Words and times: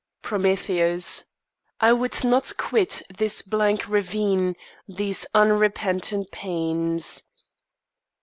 PROMETHEUS. 0.23 1.25
I 1.79 1.93
would 1.93 2.23
not 2.23 2.53
quit 2.57 3.03
This 3.15 3.43
bleak 3.43 3.87
ravine, 3.87 4.55
these 4.87 5.27
unrepentant 5.35 6.31
pains. 6.31 7.21